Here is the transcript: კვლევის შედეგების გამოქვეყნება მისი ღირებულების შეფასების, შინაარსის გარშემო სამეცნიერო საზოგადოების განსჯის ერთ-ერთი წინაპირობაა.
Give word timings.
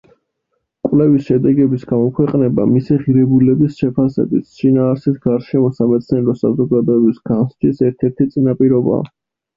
კვლევის 0.85 1.27
შედეგების 1.31 1.83
გამოქვეყნება 1.91 2.65
მისი 2.71 2.97
ღირებულების 3.03 3.77
შეფასების, 3.83 4.47
შინაარსის 4.63 5.19
გარშემო 5.29 5.71
სამეცნიერო 5.81 6.37
საზოგადოების 6.43 7.21
განსჯის 7.33 7.85
ერთ-ერთი 7.91 8.29
წინაპირობაა. 8.35 9.07